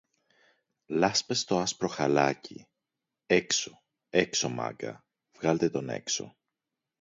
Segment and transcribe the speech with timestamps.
[0.85, 2.67] Λάσπες στο άσπρο χαλάκι!
[3.25, 3.83] Έξω!
[4.09, 5.05] Έξω, Μάγκα!
[5.37, 6.35] Βγάλτε τον έξω!